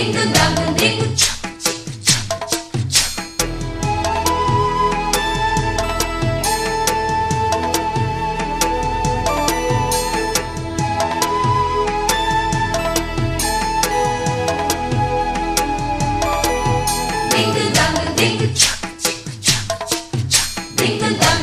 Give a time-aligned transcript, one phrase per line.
[0.00, 0.98] ding dong dang dang ding
[17.30, 17.94] Ding dong dang
[20.76, 21.39] ding dong dang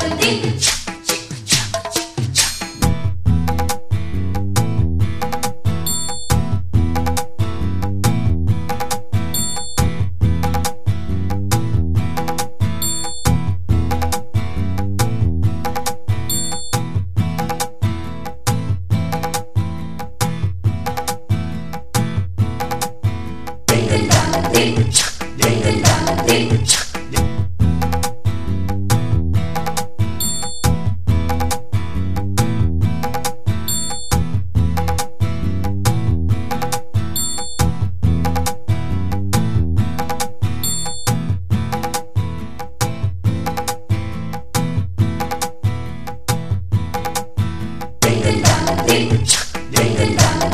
[49.71, 50.46] Ding dong.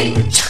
[0.00, 0.49] Shake.